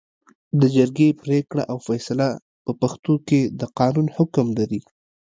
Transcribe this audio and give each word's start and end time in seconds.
د 0.59 0.61
جرګې 0.75 1.09
پرېکړه 1.23 1.63
او 1.71 1.77
فېصله 1.87 2.29
په 2.65 2.71
پښتو 2.81 3.13
کې 3.27 3.39
د 3.59 3.61
قانون 3.79 4.07
حکم 4.17 4.47
لري 4.59 4.81